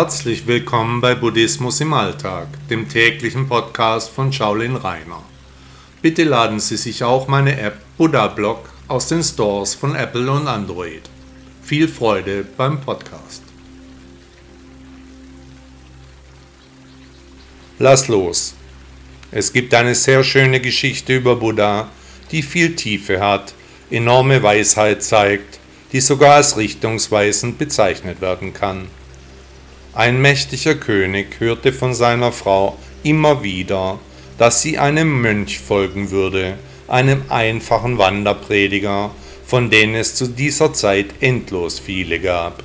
[0.00, 5.24] Herzlich willkommen bei Buddhismus im Alltag, dem täglichen Podcast von Shaolin Rainer.
[6.02, 10.46] Bitte laden Sie sich auch meine App Buddha Blog aus den Stores von Apple und
[10.46, 11.02] Android.
[11.64, 13.42] Viel Freude beim Podcast.
[17.80, 18.54] Lass los.
[19.32, 21.90] Es gibt eine sehr schöne Geschichte über Buddha,
[22.30, 23.52] die viel Tiefe hat,
[23.90, 25.58] enorme Weisheit zeigt,
[25.90, 28.86] die sogar als richtungsweisend bezeichnet werden kann.
[29.94, 33.98] Ein mächtiger König hörte von seiner Frau immer wieder,
[34.36, 39.10] dass sie einem Mönch folgen würde, einem einfachen Wanderprediger,
[39.46, 42.62] von denen es zu dieser Zeit endlos viele gab.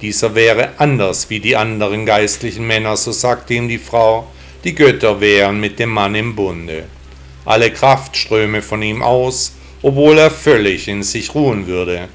[0.00, 4.28] Dieser wäre anders wie die anderen geistlichen Männer, so sagte ihm die Frau,
[4.62, 6.84] die Götter wären mit dem Mann im Bunde.
[7.44, 12.08] Alle Kraft ströme von ihm aus, obwohl er völlig in sich ruhen würde.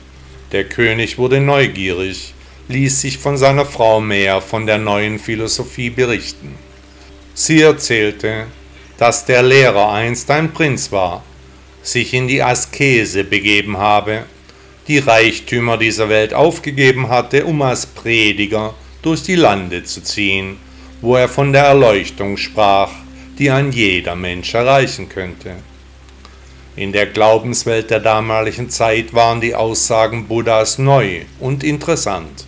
[0.51, 2.34] Der König wurde neugierig,
[2.67, 6.55] ließ sich von seiner Frau mehr von der neuen Philosophie berichten.
[7.33, 8.47] Sie erzählte,
[8.97, 11.23] dass der Lehrer einst ein Prinz war,
[11.83, 14.23] sich in die Askese begeben habe,
[14.87, 20.57] die Reichtümer dieser Welt aufgegeben hatte, um als Prediger durch die Lande zu ziehen,
[21.01, 22.91] wo er von der Erleuchtung sprach,
[23.37, 25.55] die ein jeder Mensch erreichen könnte.
[26.75, 32.44] In der Glaubenswelt der damaligen Zeit waren die Aussagen Buddhas neu und interessant.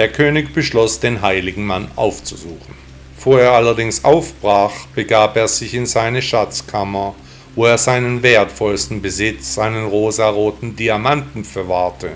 [0.00, 2.74] Der König beschloss, den heiligen Mann aufzusuchen.
[3.14, 7.14] Bevor er allerdings aufbrach, begab er sich in seine Schatzkammer,
[7.54, 12.12] wo er seinen wertvollsten Besitz, seinen rosaroten Diamanten, verwahrte.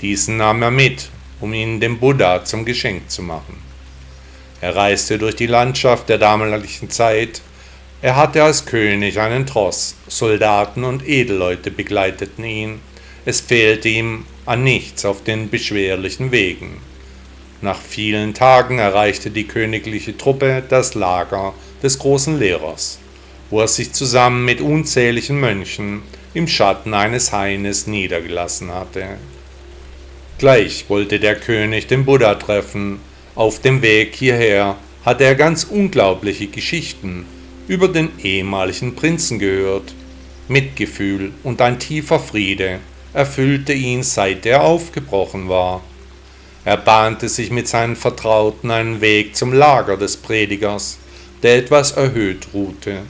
[0.00, 1.08] Diesen nahm er mit,
[1.40, 3.60] um ihn dem Buddha zum Geschenk zu machen.
[4.60, 7.42] Er reiste durch die Landschaft der damaligen Zeit.
[8.00, 12.80] Er hatte als König einen Tross, Soldaten und Edelleute begleiteten ihn.
[13.28, 16.80] Es fehlte ihm an nichts auf den beschwerlichen Wegen.
[17.60, 23.00] Nach vielen Tagen erreichte die königliche Truppe das Lager des großen Lehrers,
[23.50, 26.02] wo er sich zusammen mit unzähligen Mönchen
[26.34, 29.18] im Schatten eines Haines niedergelassen hatte.
[30.38, 33.00] Gleich wollte der König den Buddha treffen,
[33.34, 37.26] auf dem Weg hierher hatte er ganz unglaubliche Geschichten
[37.66, 39.94] über den ehemaligen Prinzen gehört.
[40.46, 42.78] Mitgefühl und ein tiefer Friede
[43.16, 45.82] erfüllte ihn, seit er aufgebrochen war.
[46.66, 50.98] Er bahnte sich mit seinen Vertrauten einen Weg zum Lager des Predigers,
[51.42, 53.04] der etwas erhöht ruhte.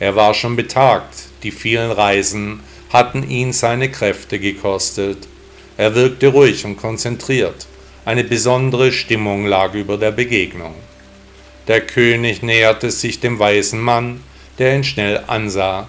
[0.00, 2.58] Er war schon betagt, die vielen Reisen
[2.92, 5.28] hatten ihn seine Kräfte gekostet.
[5.76, 7.68] Er wirkte ruhig und konzentriert,
[8.04, 10.74] eine besondere Stimmung lag über der Begegnung.
[11.68, 14.20] Der König näherte sich dem weisen Mann,
[14.58, 15.88] der ihn schnell ansah.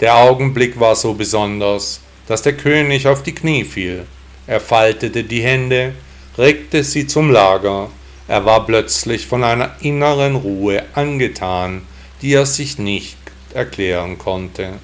[0.00, 4.06] Der Augenblick war so besonders, dass der König auf die Knie fiel.
[4.46, 5.94] Er faltete die Hände
[6.38, 7.90] regte sie zum Lager.
[8.28, 11.82] Er war plötzlich von einer inneren Ruhe angetan,
[12.22, 13.16] die er sich nicht
[13.54, 14.74] erklären konnte.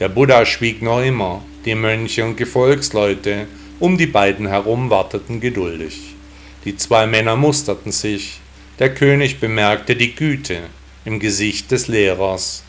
[0.00, 3.46] Der Buddha schwieg noch immer, die Mönche und Gefolgsleute
[3.78, 6.14] um die beiden herum warteten geduldig.
[6.64, 8.40] Die zwei Männer musterten sich,
[8.78, 10.60] der König bemerkte die Güte
[11.04, 12.64] im Gesicht des Lehrers.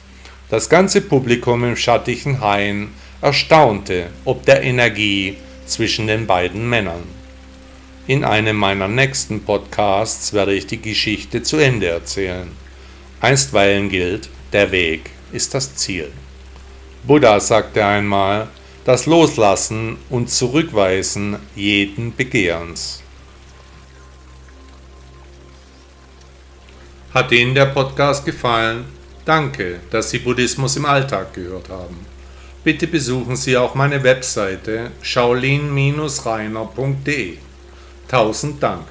[0.50, 2.90] Das ganze Publikum im schattigen Hain
[3.22, 7.03] erstaunte ob der Energie zwischen den beiden Männern.
[8.07, 12.50] In einem meiner nächsten Podcasts werde ich die Geschichte zu Ende erzählen.
[13.19, 16.11] Einstweilen gilt, der Weg ist das Ziel.
[17.03, 18.47] Buddha sagte einmal,
[18.85, 23.03] das Loslassen und Zurückweisen jeden Begehrens.
[27.13, 28.85] Hat Ihnen der Podcast gefallen?
[29.25, 32.16] Danke, dass Sie Buddhismus im Alltag gehört haben.
[32.67, 37.38] Bitte besuchen Sie auch meine Webseite shaolin-reiner.de.
[38.09, 38.83] Tausend Dank.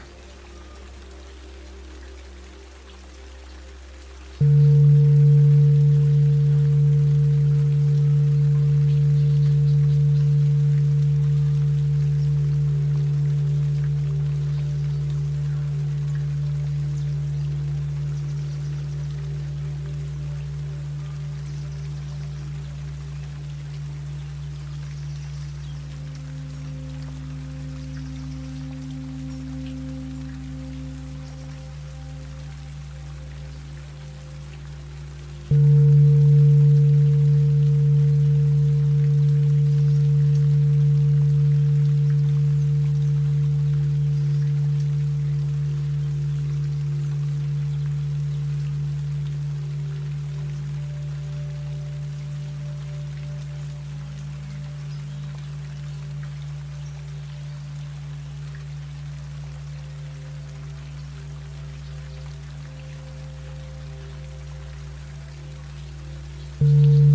[66.58, 67.05] Thank you.